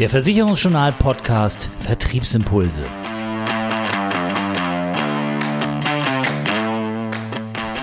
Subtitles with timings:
[0.00, 2.82] Der Versicherungsjournal Podcast Vertriebsimpulse.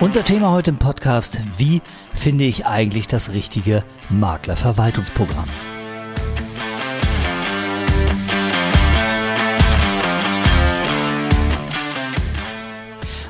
[0.00, 1.80] Unser Thema heute im Podcast, wie
[2.16, 5.48] finde ich eigentlich das richtige Maklerverwaltungsprogramm?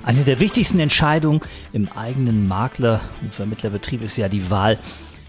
[0.02, 1.42] Eine der wichtigsten Entscheidungen
[1.74, 4.78] im eigenen Makler- und Vermittlerbetrieb ist ja die Wahl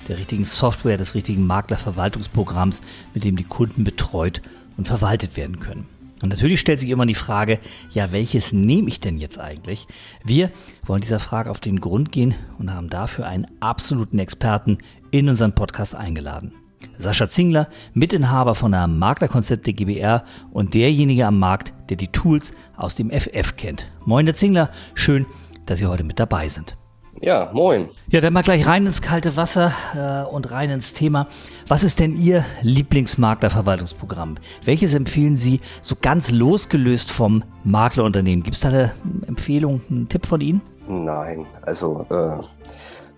[0.09, 2.81] der richtigen Software, des richtigen Maklerverwaltungsprogramms,
[3.13, 4.41] mit dem die Kunden betreut
[4.75, 5.85] und verwaltet werden können.
[6.21, 7.59] Und natürlich stellt sich immer die Frage,
[7.91, 9.87] ja, welches nehme ich denn jetzt eigentlich?
[10.23, 10.51] Wir
[10.83, 14.79] wollen dieser Frage auf den Grund gehen und haben dafür einen absoluten Experten
[15.11, 16.53] in unseren Podcast eingeladen.
[16.97, 22.95] Sascha Zingler, Mitinhaber von der Maklerkonzepte GBR und derjenige am Markt, der die Tools aus
[22.95, 23.89] dem FF kennt.
[24.05, 25.25] Moin, Herr Zingler, schön,
[25.65, 26.78] dass Sie heute mit dabei sind.
[27.21, 27.89] Ja, moin.
[28.09, 31.27] Ja, dann mal gleich rein ins kalte Wasser äh, und rein ins Thema.
[31.67, 34.35] Was ist denn Ihr Lieblingsmaklerverwaltungsprogramm?
[34.63, 38.41] Welches empfehlen Sie so ganz losgelöst vom Maklerunternehmen?
[38.41, 38.93] Gibt es da eine
[39.27, 40.61] Empfehlung, einen Tipp von Ihnen?
[40.87, 42.37] Nein, also äh,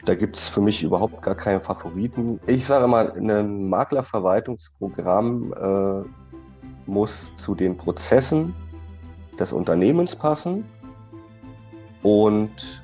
[0.06, 2.40] da gibt es für mich überhaupt gar keinen Favoriten.
[2.48, 6.04] Ich sage mal, ein Maklerverwaltungsprogramm äh,
[6.90, 8.56] muss zu den Prozessen
[9.40, 10.66] des Unternehmens passen
[12.02, 12.81] und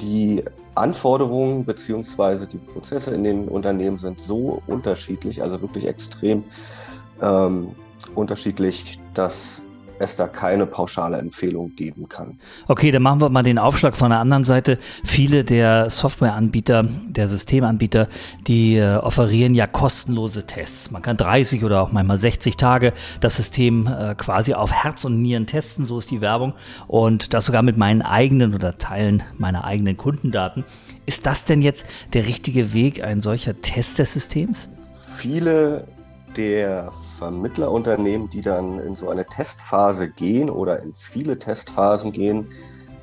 [0.00, 2.46] die Anforderungen bzw.
[2.46, 6.44] die Prozesse in den Unternehmen sind so unterschiedlich, also wirklich extrem
[7.22, 7.74] ähm,
[8.14, 9.62] unterschiedlich, dass
[9.98, 12.38] es da keine pauschale Empfehlung geben kann.
[12.68, 14.78] Okay, dann machen wir mal den Aufschlag von der anderen Seite.
[15.04, 18.08] Viele der Softwareanbieter, der Systemanbieter,
[18.46, 20.90] die äh, offerieren ja kostenlose Tests.
[20.90, 25.22] Man kann 30 oder auch manchmal 60 Tage das System äh, quasi auf Herz und
[25.22, 26.54] Nieren testen, so ist die Werbung.
[26.86, 30.64] Und das sogar mit meinen eigenen oder Teilen meiner eigenen Kundendaten.
[31.06, 34.68] Ist das denn jetzt der richtige Weg, ein solcher Test des Systems?
[35.16, 35.86] Viele
[36.36, 42.48] der Vermittlerunternehmen, die dann in so eine Testphase gehen oder in viele Testphasen gehen,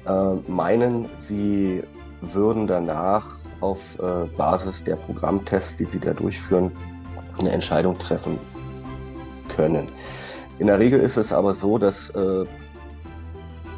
[0.05, 1.83] äh, meinen, sie
[2.21, 6.71] würden danach auf äh, Basis der Programmtests, die sie da durchführen,
[7.39, 8.39] eine Entscheidung treffen
[9.55, 9.89] können.
[10.59, 12.45] In der Regel ist es aber so, dass äh,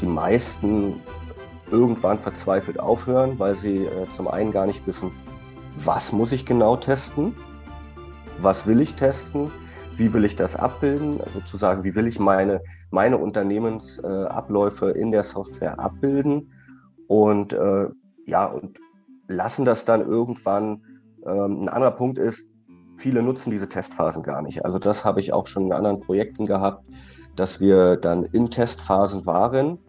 [0.02, 1.02] die meisten
[1.72, 5.12] irgendwann verzweifelt aufhören, weil sie zum einen gar nicht wissen,
[5.78, 7.36] was muss ich genau testen
[8.40, 9.52] was will ich testen,
[9.98, 15.80] wie will ich das abbilden, sozusagen, wie will ich meine, meine Unternehmensabläufe in der Software
[15.80, 16.52] abbilden
[17.08, 17.88] und äh,
[18.26, 18.80] ja, und
[19.28, 20.84] lassen das dann irgendwann.
[21.26, 22.46] Ähm, ein anderer Punkt ist,
[22.98, 24.66] viele nutzen diese Testphasen gar nicht.
[24.66, 26.86] Also das habe ich auch schon in anderen Projekten gehabt,
[27.36, 29.80] dass wir dann in Testphasen waren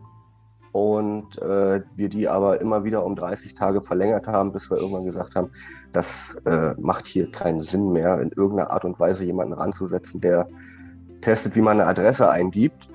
[0.73, 5.05] und äh, wir die aber immer wieder um 30 Tage verlängert haben, bis wir irgendwann
[5.05, 5.51] gesagt haben,
[5.97, 10.47] das äh, macht hier keinen Sinn mehr, in irgendeiner Art und Weise jemanden ranzusetzen, der
[11.23, 12.89] testet, wie man eine Adresse eingibt,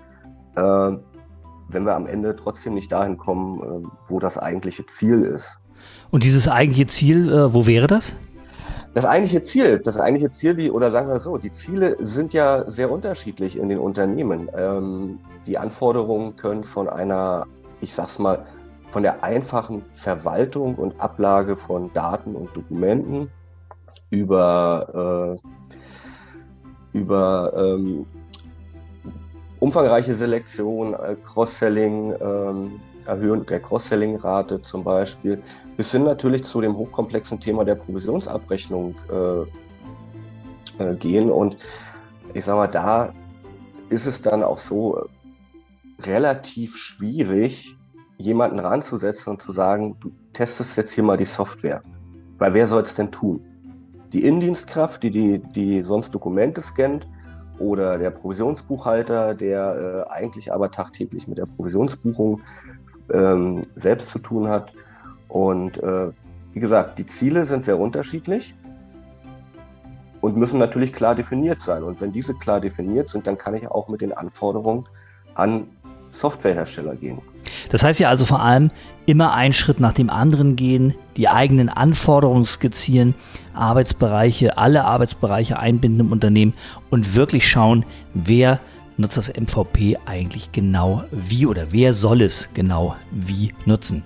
[0.56, 5.58] äh, wenn wir am Ende trotzdem nicht dahin kommen, äh, wo das eigentliche Ziel ist.
[6.12, 8.14] Und dieses eigentliche Ziel, äh, wo wäre das?
[8.94, 12.70] Das eigentliche Ziel, das eigentliche Ziel, die, oder sagen wir so, die Ziele sind ja
[12.70, 14.48] sehr unterschiedlich in den Unternehmen.
[14.56, 15.18] Ähm,
[15.48, 17.48] die Anforderungen können von einer
[17.82, 18.46] ich sag's mal,
[18.92, 23.30] von der einfachen Verwaltung und Ablage von Daten und Dokumenten
[24.10, 25.40] über,
[26.94, 28.06] äh, über ähm,
[29.60, 35.42] umfangreiche Selektion, äh, Cross-Selling, ähm, Erhöhung der Cross-Selling-Rate zum Beispiel,
[35.78, 41.32] bis hin natürlich zu dem hochkomplexen Thema der Provisionsabrechnung äh, äh gehen.
[41.32, 41.58] Und
[42.34, 43.14] ich sag mal, da
[43.90, 45.02] ist es dann auch so,
[46.06, 47.76] relativ schwierig,
[48.22, 51.82] jemanden ranzusetzen und zu sagen, du testest jetzt hier mal die Software.
[52.38, 53.42] Weil wer soll es denn tun?
[54.14, 57.08] Die Indienstkraft, die, die, die sonst Dokumente scannt,
[57.62, 62.42] oder der Provisionsbuchhalter, der äh, eigentlich aber tagtäglich mit der Provisionsbuchung
[63.14, 64.74] ähm, selbst zu tun hat.
[65.28, 66.10] Und äh,
[66.54, 68.56] wie gesagt, die Ziele sind sehr unterschiedlich
[70.20, 71.84] und müssen natürlich klar definiert sein.
[71.84, 74.86] Und wenn diese klar definiert sind, dann kann ich auch mit den Anforderungen
[75.36, 75.68] an
[76.10, 77.22] Softwarehersteller gehen.
[77.70, 78.72] Das heißt ja also vor allem
[79.06, 83.16] immer einen Schritt nach dem anderen gehen, die eigenen Anforderungen skizzieren,
[83.54, 86.54] Arbeitsbereiche, alle Arbeitsbereiche einbinden im Unternehmen
[86.90, 88.60] und wirklich schauen, wer
[88.98, 94.04] nutzt das MVP eigentlich genau wie oder wer soll es genau wie nutzen.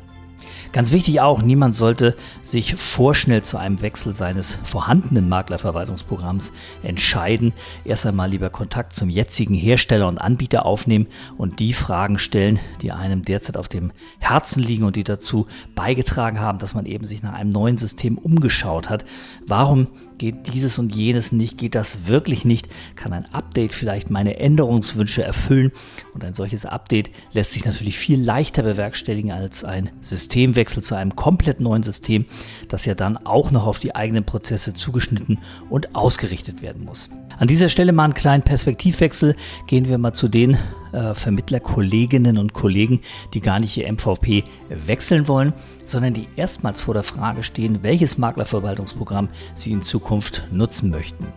[0.76, 6.52] Ganz wichtig auch, niemand sollte sich vorschnell zu einem Wechsel seines vorhandenen Maklerverwaltungsprogramms
[6.84, 7.54] entscheiden.
[7.86, 11.08] Erst einmal lieber Kontakt zum jetzigen Hersteller und Anbieter aufnehmen
[11.38, 16.42] und die Fragen stellen, die einem derzeit auf dem Herzen liegen und die dazu beigetragen
[16.42, 19.06] haben, dass man eben sich nach einem neuen System umgeschaut hat.
[19.48, 19.88] Warum
[20.18, 25.24] geht dieses und jenes nicht, geht das wirklich nicht, kann ein Update vielleicht meine Änderungswünsche
[25.24, 25.72] erfüllen
[26.14, 31.16] und ein solches Update lässt sich natürlich viel leichter bewerkstelligen als ein Systemwechsel zu einem
[31.16, 32.26] komplett neuen System,
[32.70, 35.40] das ja dann auch noch auf die eigenen Prozesse zugeschnitten
[35.70, 37.10] und ausgerichtet werden muss.
[37.38, 39.36] An dieser Stelle mal einen kleinen Perspektivwechsel.
[39.68, 40.58] Gehen wir mal zu den
[40.96, 43.02] äh, Vermittlerkolleginnen und Kollegen,
[43.34, 45.54] die gar nicht ihr MVP wechseln wollen,
[45.86, 51.28] sondern die erstmals vor der Frage stehen, welches Maklerverwaltungsprogramm sie in Zukunft nutzen möchten.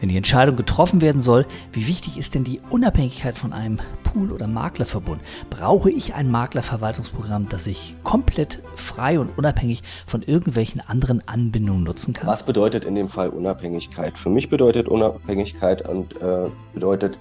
[0.00, 4.32] Wenn die Entscheidung getroffen werden soll, wie wichtig ist denn die Unabhängigkeit von einem Pool-
[4.32, 5.20] oder Maklerverbund?
[5.50, 12.14] Brauche ich ein Maklerverwaltungsprogramm, das ich komplett frei und unabhängig von irgendwelchen anderen Anbindungen nutzen
[12.14, 12.28] kann?
[12.28, 14.16] Was bedeutet in dem Fall Unabhängigkeit?
[14.16, 17.18] Für mich bedeutet Unabhängigkeit und äh, bedeutet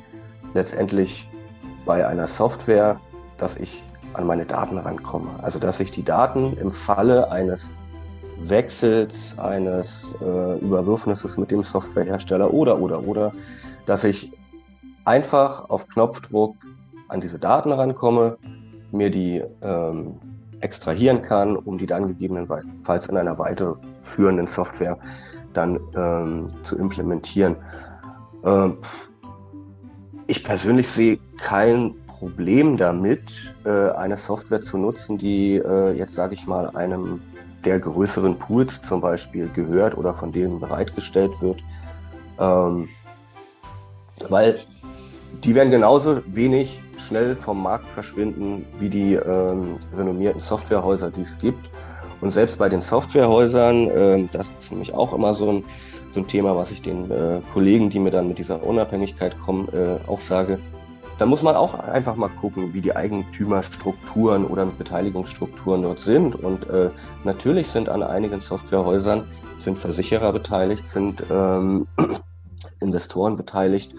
[0.54, 1.28] letztendlich
[1.88, 3.00] bei einer Software,
[3.38, 5.30] dass ich an meine Daten rankomme.
[5.42, 7.72] Also dass ich die Daten im Falle eines
[8.40, 13.34] Wechsels, eines äh, Überwürfnisses mit dem Softwarehersteller oder, oder, oder,
[13.86, 14.32] dass ich
[15.06, 16.56] einfach auf Knopfdruck
[17.08, 18.38] an diese Daten rankomme,
[18.92, 20.20] mir die ähm,
[20.60, 24.98] extrahieren kann, um die dann gegebenenfalls in einer weiterführenden Software
[25.54, 27.56] dann ähm, zu implementieren.
[28.44, 28.78] Ähm,
[30.28, 33.22] ich persönlich sehe kein Problem damit,
[33.66, 37.22] äh, eine Software zu nutzen, die äh, jetzt, sage ich mal, einem
[37.64, 41.60] der größeren Pools zum Beispiel gehört oder von denen bereitgestellt wird.
[42.40, 42.90] Ähm,
[44.30, 44.58] weil
[45.44, 51.38] die werden genauso wenig schnell vom Markt verschwinden wie die ähm, renommierten Softwarehäuser, die es
[51.38, 51.70] gibt.
[52.22, 55.64] Und selbst bei den Softwarehäusern, äh, das ist nämlich auch immer so ein,
[56.10, 59.68] so ein Thema, was ich den äh, Kollegen, die mir dann mit dieser Unabhängigkeit kommen,
[59.70, 60.60] äh, auch sage,
[61.18, 66.36] da muss man auch einfach mal gucken, wie die Eigentümerstrukturen oder Beteiligungsstrukturen dort sind.
[66.36, 66.92] Und äh,
[67.24, 69.24] natürlich sind an einigen Softwarehäusern
[69.58, 71.88] sind Versicherer beteiligt, sind ähm,
[72.80, 73.94] Investoren beteiligt.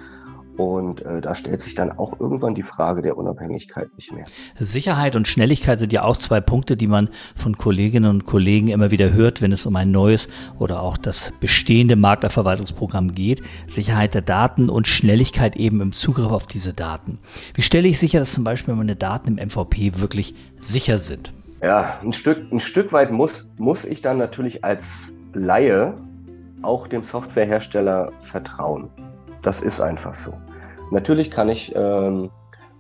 [0.59, 4.27] Und äh, da stellt sich dann auch irgendwann die Frage der Unabhängigkeit nicht mehr.
[4.59, 8.91] Sicherheit und Schnelligkeit sind ja auch zwei Punkte, die man von Kolleginnen und Kollegen immer
[8.91, 10.29] wieder hört, wenn es um ein neues
[10.59, 13.41] oder auch das bestehende Maklerverwaltungsprogramm geht.
[13.69, 17.21] Sicherheit der Daten und Schnelligkeit eben im Zugriff auf diese Daten.
[17.55, 21.33] Wie stelle ich sicher, dass zum Beispiel meine Daten im MVP wirklich sicher sind?
[21.63, 25.95] Ja, ein Stück, ein Stück weit muss, muss ich dann natürlich als Laie
[26.63, 28.91] auch dem Softwarehersteller vertrauen.
[29.43, 30.35] Das ist einfach so.
[30.91, 32.31] Natürlich kann ich ähm,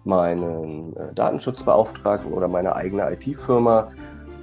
[0.05, 3.91] meinen äh, Datenschutzbeauftragten oder meine eigene IT-Firma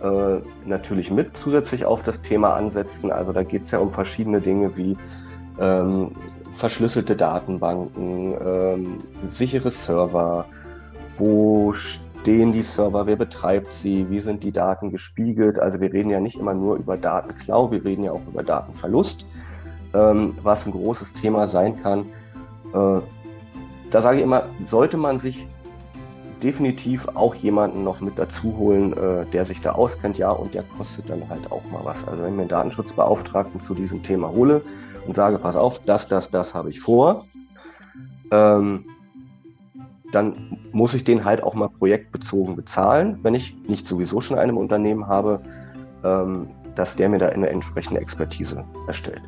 [0.02, 3.12] äh, natürlich mit zusätzlich auf das Thema ansetzen.
[3.12, 4.98] Also da geht es ja um verschiedene Dinge wie
[5.60, 6.12] ähm,
[6.54, 10.46] verschlüsselte Datenbanken, ähm, sichere Server,
[11.18, 15.60] wo stehen die Server, wer betreibt sie, wie sind die Daten gespiegelt.
[15.60, 19.26] Also wir reden ja nicht immer nur über Datenklau, wir reden ja auch über Datenverlust,
[19.94, 22.06] ähm, was ein großes Thema sein kann.
[22.74, 23.02] Äh,
[23.92, 25.48] da sage ich immer, sollte man sich
[26.44, 30.64] definitiv auch jemanden noch mit dazu holen, äh, der sich da auskennt, ja, und der
[30.64, 32.06] kostet dann halt auch mal was.
[32.08, 34.62] Also wenn ich mir einen Datenschutzbeauftragten zu diesem Thema hole
[35.08, 37.26] und sage, pass auf, das, das, das habe ich vor,
[38.32, 38.86] ähm,
[40.12, 44.58] dann muss ich den halt auch mal projektbezogen bezahlen, wenn ich nicht sowieso schon einem
[44.58, 45.42] Unternehmen habe,
[46.04, 49.24] ähm, dass der mir da eine entsprechende Expertise erstellt.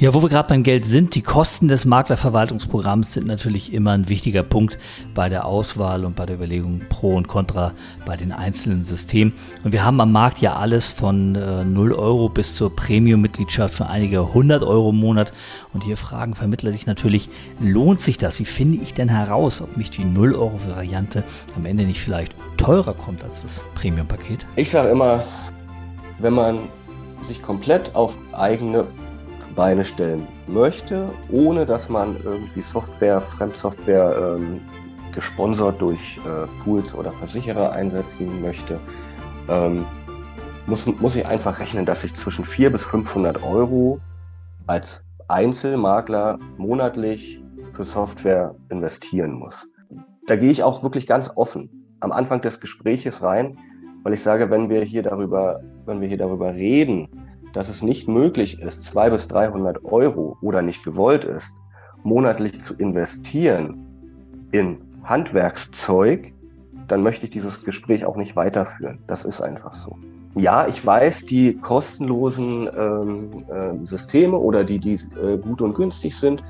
[0.00, 4.08] Ja, wo wir gerade beim Geld sind, die Kosten des Maklerverwaltungsprogramms sind natürlich immer ein
[4.08, 4.78] wichtiger Punkt
[5.12, 7.72] bei der Auswahl und bei der Überlegung Pro und Contra
[8.06, 9.32] bei den einzelnen Systemen.
[9.64, 13.88] Und wir haben am Markt ja alles von äh, 0 Euro bis zur Premium-Mitgliedschaft für
[13.88, 15.32] einige 100 Euro im Monat.
[15.72, 17.28] Und hier fragen Vermittler sich natürlich,
[17.58, 18.38] lohnt sich das?
[18.38, 21.24] Wie finde ich denn heraus, ob mich die 0 Euro Variante
[21.56, 24.46] am Ende nicht vielleicht teurer kommt als das Premium-Paket?
[24.54, 25.24] Ich sage immer,
[26.20, 26.60] wenn man
[27.26, 28.86] sich komplett auf eigene
[29.58, 34.60] Beine stellen möchte, ohne dass man irgendwie Software, Fremdsoftware ähm,
[35.12, 38.78] gesponsert durch äh, Pools oder Versicherer einsetzen möchte,
[39.48, 39.84] ähm,
[40.68, 43.98] muss, muss ich einfach rechnen, dass ich zwischen 400 bis 500 Euro
[44.68, 49.68] als Einzelmakler monatlich für Software investieren muss.
[50.28, 53.58] Da gehe ich auch wirklich ganz offen am Anfang des Gespräches rein,
[54.04, 57.08] weil ich sage, wenn wir hier darüber, wenn wir hier darüber reden,
[57.52, 61.54] dass es nicht möglich ist, 200 bis 300 Euro oder nicht gewollt ist,
[62.02, 63.84] monatlich zu investieren
[64.52, 66.32] in Handwerkszeug,
[66.86, 68.98] dann möchte ich dieses Gespräch auch nicht weiterführen.
[69.06, 69.96] Das ist einfach so.
[70.34, 76.16] Ja, ich weiß, die kostenlosen ähm, äh, Systeme oder die, die äh, gut und günstig
[76.16, 76.44] sind,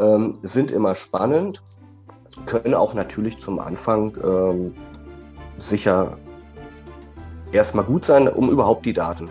[0.00, 1.62] ähm, sind immer spannend,
[2.46, 4.74] können auch natürlich zum Anfang ähm,
[5.58, 6.16] sicher
[7.52, 9.28] erstmal gut sein, um überhaupt die Daten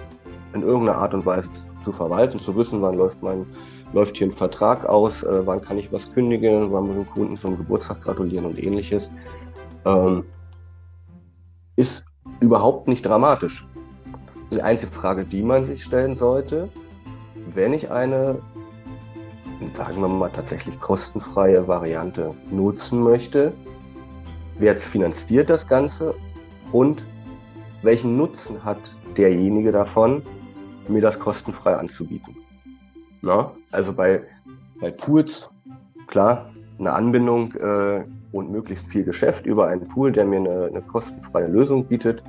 [0.54, 1.50] in irgendeiner Art und Weise
[1.84, 3.46] zu verwalten, zu wissen, wann läuft mein
[3.94, 7.10] läuft hier ein Vertrag aus, äh, wann kann ich was kündigen, wann muss ich dem
[7.12, 9.12] Kunden zum Geburtstag gratulieren und ähnliches,
[9.86, 10.24] ähm,
[11.76, 12.06] ist
[12.40, 13.68] überhaupt nicht dramatisch.
[14.52, 16.70] Die einzige Frage, die man sich stellen sollte,
[17.54, 18.40] wenn ich eine,
[19.74, 23.54] sagen wir mal, tatsächlich kostenfreie Variante nutzen möchte,
[24.58, 26.16] wer finanziert das Ganze
[26.72, 27.06] und
[27.82, 28.80] welchen Nutzen hat
[29.18, 30.22] derjenige davon,
[30.88, 32.36] mir das kostenfrei anzubieten.
[33.22, 33.52] Na?
[33.72, 34.24] Also bei,
[34.80, 35.50] bei Pools,
[36.08, 40.82] klar, eine Anbindung äh, und möglichst viel Geschäft über einen Pool, der mir eine, eine
[40.82, 42.24] kostenfreie Lösung bietet,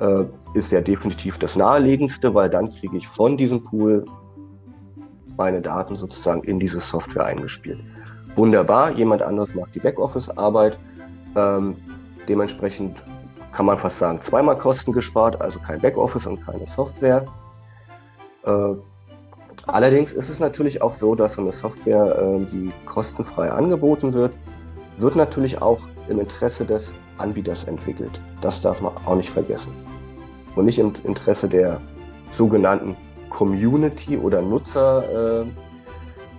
[0.00, 4.04] äh, ist ja definitiv das naheliegendste, weil dann kriege ich von diesem Pool
[5.36, 7.80] meine Daten sozusagen in diese Software eingespielt.
[8.36, 10.78] Wunderbar, jemand anderes macht die Backoffice-Arbeit.
[11.36, 11.76] Ähm,
[12.28, 13.02] dementsprechend
[13.52, 17.26] kann man fast sagen, zweimal Kosten gespart, also kein Backoffice und keine Software.
[18.44, 18.74] Äh,
[19.66, 24.32] allerdings ist es natürlich auch so, dass eine Software, äh, die kostenfrei angeboten wird,
[24.98, 28.20] wird natürlich auch im Interesse des Anbieters entwickelt.
[28.40, 29.72] Das darf man auch nicht vergessen.
[30.56, 31.80] Und nicht im Interesse der
[32.30, 32.96] sogenannten
[33.30, 35.46] Community oder Nutzer, äh,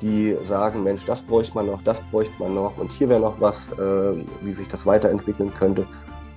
[0.01, 3.39] die sagen, Mensch, das bräuchte man noch, das bräuchte man noch und hier wäre noch
[3.39, 5.87] was, äh, wie sich das weiterentwickeln könnte.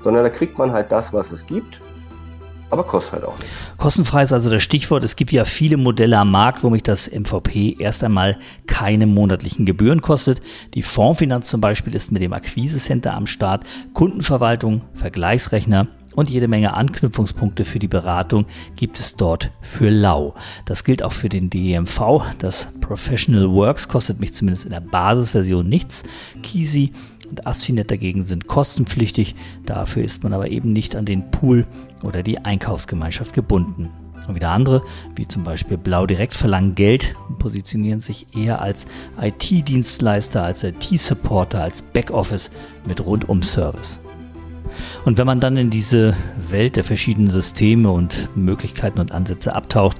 [0.06, 1.80] Sondern da kriegt man halt das, was es gibt
[2.70, 3.48] aber kostet halt auch nicht.
[3.76, 5.04] Kostenfrei ist also das Stichwort.
[5.04, 8.36] Es gibt ja viele Modelle am Markt, wo mich das MVP erst einmal
[8.66, 10.42] keine monatlichen Gebühren kostet.
[10.74, 15.86] Die Fondsfinanz zum Beispiel ist mit dem Akquise-Center am Start, Kundenverwaltung, Vergleichsrechner
[16.16, 20.34] und jede Menge Anknüpfungspunkte für die Beratung gibt es dort für lau.
[20.64, 22.22] Das gilt auch für den DEMV.
[22.38, 26.04] Das Professional Works kostet mich zumindest in der Basisversion nichts.
[26.42, 26.92] Kisi
[27.28, 29.34] und Asfinet dagegen sind kostenpflichtig.
[29.64, 31.66] Dafür ist man aber eben nicht an den Pool
[32.02, 33.90] oder die Einkaufsgemeinschaft gebunden.
[34.26, 34.82] Und wieder andere,
[35.14, 38.86] wie zum Beispiel Blau Direkt, verlangen Geld und positionieren sich eher als
[39.20, 42.50] IT-Dienstleister, als IT-Supporter, als Backoffice
[42.86, 44.00] mit Rundum-Service.
[45.04, 46.14] Und wenn man dann in diese
[46.50, 49.96] Welt der verschiedenen Systeme und Möglichkeiten und Ansätze abtaucht,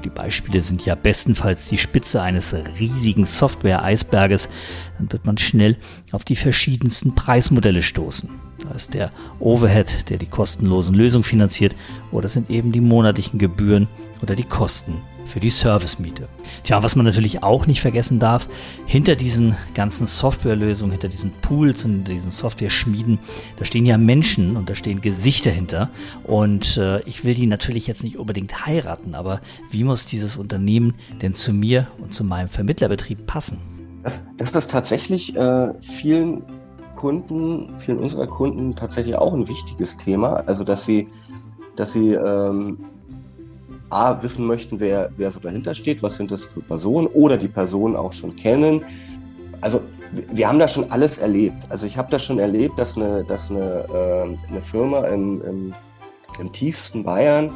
[0.00, 4.48] die Beispiele sind ja bestenfalls die Spitze eines riesigen Software-Eisberges,
[4.98, 5.76] dann wird man schnell
[6.12, 8.28] auf die verschiedensten Preismodelle stoßen.
[8.62, 11.74] Da ist der Overhead, der die kostenlosen Lösungen finanziert,
[12.12, 13.88] oder sind eben die monatlichen Gebühren
[14.22, 16.28] oder die Kosten für die Servicemiete.
[16.64, 18.48] Tja, was man natürlich auch nicht vergessen darf,
[18.84, 23.18] hinter diesen ganzen Softwarelösungen, hinter diesen Pools und hinter diesen Software-Schmieden,
[23.56, 25.90] da stehen ja Menschen und da stehen Gesichter hinter.
[26.24, 30.94] Und äh, ich will die natürlich jetzt nicht unbedingt heiraten, aber wie muss dieses Unternehmen
[31.22, 33.58] denn zu mir und zu meinem Vermittlerbetrieb passen?
[34.02, 36.42] Das, das ist tatsächlich äh, vielen
[36.96, 40.44] Kunden, vielen unserer Kunden tatsächlich auch ein wichtiges Thema.
[40.46, 41.08] Also dass sie,
[41.76, 42.78] dass sie ähm,
[43.90, 47.48] A, wissen möchten, wer, wer so dahinter steht, was sind das für Personen oder die
[47.48, 48.84] Personen auch schon kennen.
[49.60, 49.80] Also
[50.32, 51.56] wir haben da schon alles erlebt.
[51.68, 55.74] Also ich habe da schon erlebt, dass eine, dass eine, äh, eine Firma im, im,
[56.40, 57.50] im, tiefsten Bayern,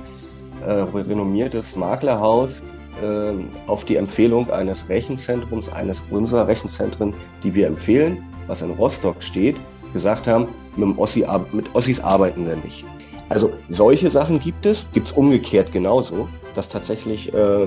[0.65, 2.63] äh, renommiertes Maklerhaus,
[3.03, 3.33] äh,
[3.67, 7.13] auf die Empfehlung eines Rechenzentrums, eines unserer Rechenzentren,
[7.43, 9.57] die wir empfehlen, was in Rostock steht,
[9.93, 12.85] gesagt haben, mit, Ossi, mit Ossis arbeiten wir nicht.
[13.29, 17.67] Also solche Sachen gibt es, gibt es umgekehrt genauso, dass tatsächlich äh,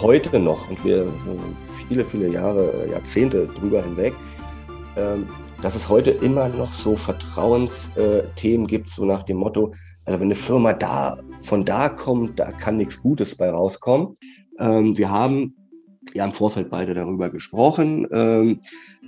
[0.00, 1.06] heute noch, und wir
[1.88, 4.14] viele, viele Jahre, äh, Jahrzehnte drüber hinweg,
[4.96, 5.16] äh,
[5.62, 9.72] dass es heute immer noch so Vertrauensthemen gibt, so nach dem Motto,
[10.06, 14.16] also wenn eine Firma da von da kommt, da kann nichts Gutes bei rauskommen.
[14.58, 15.54] Ähm, wir haben
[16.14, 18.60] ja im Vorfeld beide darüber gesprochen, ähm,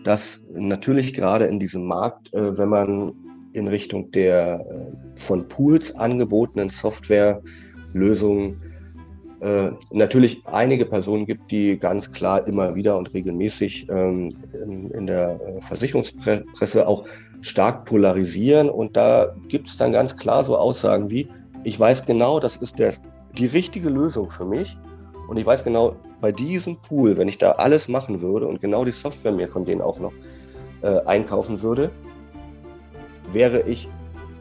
[0.04, 3.12] dass natürlich gerade in diesem Markt, äh, wenn man
[3.52, 8.61] in Richtung der äh, von Pools angebotenen Softwarelösungen
[9.42, 14.30] äh, natürlich einige Personen gibt, die ganz klar immer wieder und regelmäßig ähm,
[14.94, 17.04] in, der äh, Versicherungspresse auch
[17.40, 18.71] stark polarisieren.
[18.71, 21.26] Und da gibt es dann ganz klar so Aussagen wie,
[21.64, 22.94] ich weiß genau, das ist der,
[23.37, 24.76] die richtige Lösung für mich.
[25.28, 28.85] Und ich weiß genau, bei diesem Pool, wenn ich da alles machen würde und genau
[28.85, 30.12] die Software mir von denen auch noch
[30.82, 31.90] äh, einkaufen würde,
[33.32, 33.88] wäre ich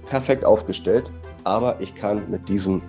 [0.08, 1.10] perfekt aufgestellt,
[1.44, 2.82] aber ich kann mit diesem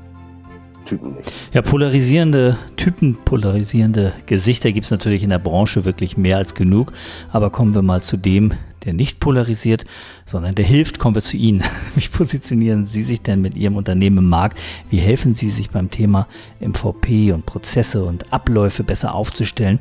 [0.85, 1.33] Typen nicht.
[1.53, 6.93] Ja, polarisierende Typen, polarisierende Gesichter gibt es natürlich in der Branche wirklich mehr als genug.
[7.31, 8.53] Aber kommen wir mal zu dem,
[8.85, 9.85] der nicht polarisiert,
[10.27, 10.99] sondern der hilft.
[10.99, 11.63] Kommen wir zu Ihnen.
[11.95, 14.59] Wie positionieren Sie sich denn mit Ihrem Unternehmen im Markt?
[14.91, 16.27] Wie helfen Sie sich beim Thema
[16.61, 19.79] MVP und Prozesse und Abläufe besser aufzustellen?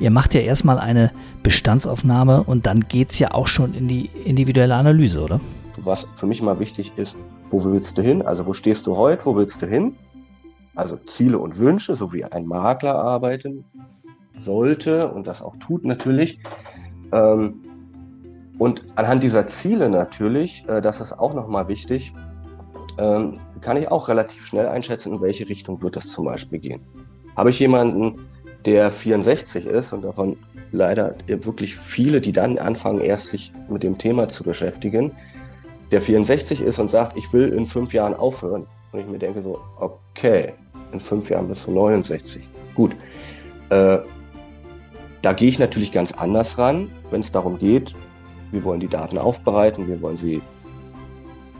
[0.00, 1.12] Ihr macht ja erstmal eine
[1.42, 5.40] Bestandsaufnahme und dann geht es ja auch schon in die individuelle Analyse, oder?
[5.82, 7.16] Was für mich immer wichtig ist,
[7.50, 8.22] wo willst du hin?
[8.22, 9.96] Also wo stehst du heute, wo willst du hin?
[10.74, 13.64] also Ziele und Wünsche, so wie ein Makler arbeiten
[14.38, 16.40] sollte und das auch tut natürlich.
[17.12, 17.60] Ähm,
[18.58, 22.12] und anhand dieser Ziele natürlich, äh, das ist auch nochmal wichtig,
[22.98, 26.80] ähm, kann ich auch relativ schnell einschätzen, in welche Richtung wird das zum Beispiel gehen.
[27.36, 28.26] Habe ich jemanden,
[28.64, 30.36] der 64 ist und davon
[30.70, 35.12] leider wirklich viele, die dann anfangen, erst sich mit dem Thema zu beschäftigen,
[35.92, 38.66] der 64 ist und sagt, ich will in fünf Jahren aufhören.
[38.92, 40.54] Und ich mir denke so, okay,
[40.92, 42.48] in fünf Jahren bist du 69.
[42.74, 42.96] Gut.
[43.70, 43.98] Äh,
[45.20, 47.94] da gehe ich natürlich ganz anders ran, wenn es darum geht,
[48.50, 50.42] wir wollen die Daten aufbereiten, wir wollen sie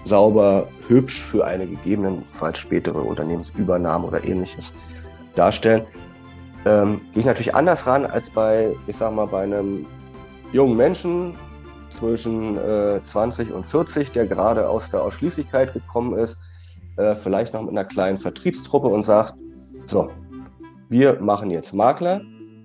[0.05, 4.75] sauber, hübsch für eine gegebenenfalls spätere Unternehmensübernahme oder ähnliches
[5.37, 5.87] darstellen.
[6.67, 9.87] Ähm, gehe ich natürlich anders ran als bei, ich sag mal, bei einem
[10.53, 11.35] jungen Menschen
[11.93, 16.39] zwischen äh, 20 und 40, der gerade aus der Ausschließlichkeit gekommen ist,
[16.97, 19.35] äh, vielleicht noch mit einer kleinen Vertriebstruppe und sagt,
[19.87, 20.11] so,
[20.89, 22.23] wir machen jetzt Makler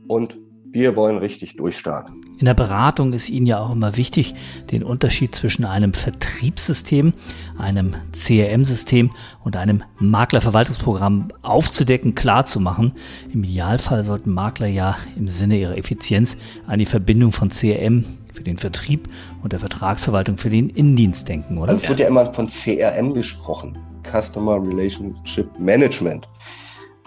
[0.07, 0.37] und
[0.71, 2.21] wir wollen richtig durchstarten.
[2.39, 4.35] In der Beratung ist Ihnen ja auch immer wichtig,
[4.69, 7.13] den Unterschied zwischen einem Vertriebssystem,
[7.57, 9.09] einem CRM-System
[9.43, 12.91] und einem Maklerverwaltungsprogramm aufzudecken, klarzumachen.
[13.33, 18.05] Im Idealfall sollten Makler ja im Sinne ihrer Effizienz an die Verbindung von CRM
[18.37, 19.09] für den Vertrieb
[19.43, 21.71] und der Vertragsverwaltung für den Innendienst denken, oder?
[21.71, 23.77] Also es wird ja immer von CRM gesprochen,
[24.09, 26.27] Customer Relationship Management,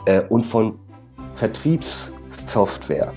[0.07, 0.79] äh, und von
[1.35, 3.13] Vertriebssoftware.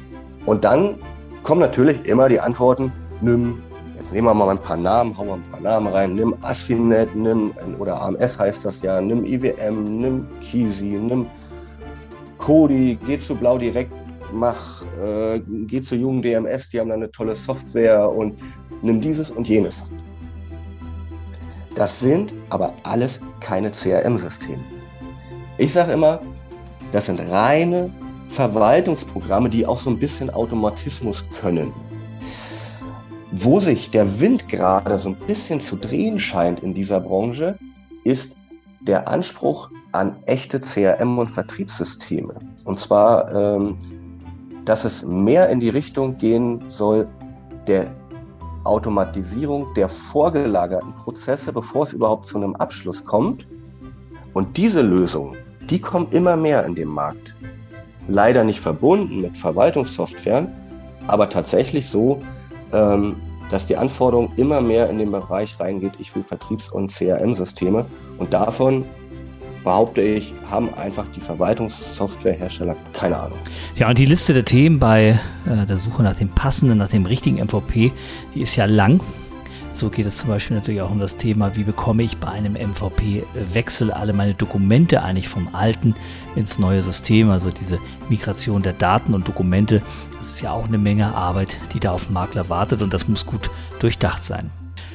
[0.46, 0.96] Und dann
[1.42, 2.92] kommen natürlich immer die Antworten,
[3.22, 3.62] nimm,
[3.98, 7.16] jetzt nehmen wir mal ein paar Namen, hauen wir ein paar Namen rein, nimm Asfinet,
[7.16, 11.26] nimm, oder AMS heißt das ja, nimm IWM, nimm Kisi, nimm
[12.38, 13.92] Kodi, geh zu Blau direkt,
[14.34, 18.40] mach, äh, geh zu jungen DMS, die haben da eine tolle Software und
[18.82, 19.84] nimm dieses und jenes.
[21.76, 24.62] Das sind aber alles keine CRM-Systeme.
[25.58, 26.20] Ich sage immer,
[26.92, 27.90] das sind reine
[28.30, 31.72] Verwaltungsprogramme, die auch so ein bisschen Automatismus können.
[33.32, 37.58] Wo sich der Wind gerade so ein bisschen zu drehen scheint in dieser Branche,
[38.04, 38.36] ist
[38.82, 42.40] der Anspruch an echte CRM- und Vertriebssysteme.
[42.66, 43.78] Und zwar, ähm,
[44.66, 47.08] dass es mehr in die Richtung gehen soll
[47.68, 47.88] der
[48.64, 53.48] Automatisierung der vorgelagerten Prozesse, bevor es überhaupt zu einem Abschluss kommt.
[54.34, 55.38] Und diese Lösungen,
[55.70, 57.36] die kommen immer mehr in den Markt
[58.08, 60.50] leider nicht verbunden mit Verwaltungssoftwaren,
[61.08, 62.22] aber tatsächlich so,
[62.72, 63.16] ähm,
[63.50, 67.86] dass die Anforderung immer mehr in den Bereich reingeht, ich will Vertriebs- und CRM-Systeme.
[68.18, 68.86] Und davon
[69.64, 73.38] behaupte ich, haben einfach die Verwaltungssoftwarehersteller keine Ahnung.
[73.76, 77.06] Ja, und die Liste der Themen bei äh, der Suche nach dem passenden, nach dem
[77.06, 77.92] richtigen MVP,
[78.34, 79.02] die ist ja lang.
[79.72, 82.54] So geht es zum Beispiel natürlich auch um das Thema, wie bekomme ich bei einem
[82.54, 85.96] MVP-Wechsel alle meine Dokumente eigentlich vom alten
[86.36, 89.82] ins neue System, also diese Migration der Daten und Dokumente.
[90.16, 93.26] Das ist ja auch eine Menge Arbeit, die da auf Makler wartet und das muss
[93.26, 93.50] gut
[93.80, 94.52] durchdacht sein.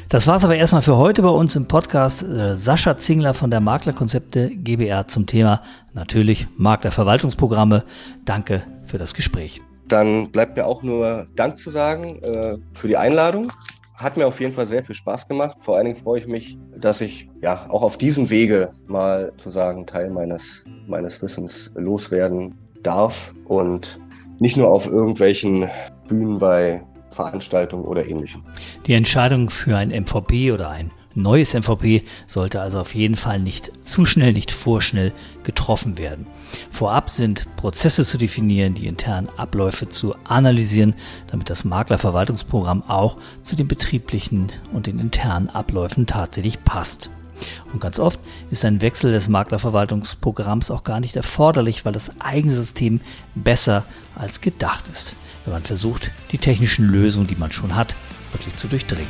[0.08, 2.22] Das war es aber erstmal für heute bei uns im Podcast.
[2.22, 5.60] Äh, Sascha Zingler von der Maklerkonzepte GBR zum Thema
[5.92, 7.84] natürlich Maklerverwaltungsprogramme.
[8.24, 9.60] Danke für das Gespräch.
[9.86, 13.52] Dann bleibt mir auch nur Dank zu sagen äh, für die Einladung
[13.98, 15.56] hat mir auf jeden Fall sehr viel Spaß gemacht.
[15.58, 19.50] Vor allen Dingen freue ich mich, dass ich ja auch auf diesem Wege mal zu
[19.50, 23.98] sagen Teil meines, meines Wissens loswerden darf und
[24.38, 25.68] nicht nur auf irgendwelchen
[26.06, 28.42] Bühnen bei Veranstaltungen oder ähnlichem.
[28.86, 33.84] Die Entscheidung für ein MVP oder ein neues MVP sollte also auf jeden Fall nicht
[33.84, 36.26] zu schnell, nicht vorschnell getroffen werden.
[36.70, 40.94] Vorab sind Prozesse zu definieren, die internen Abläufe zu analysieren,
[41.26, 47.10] damit das Maklerverwaltungsprogramm auch zu den betrieblichen und den internen Abläufen tatsächlich passt.
[47.72, 48.20] Und ganz oft
[48.50, 53.00] ist ein Wechsel des Maklerverwaltungsprogramms auch gar nicht erforderlich, weil das eigene System
[53.34, 57.96] besser als gedacht ist, wenn man versucht, die technischen Lösungen, die man schon hat,
[58.32, 59.06] wirklich zu durchdringen.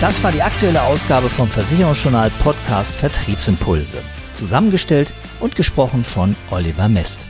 [0.00, 3.96] Das war die aktuelle Ausgabe vom Versicherungsjournal Podcast Vertriebsimpulse.
[4.34, 7.20] Zusammengestellt und gesprochen von Oliver Mest.